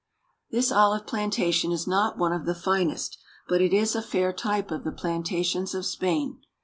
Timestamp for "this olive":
0.49-1.05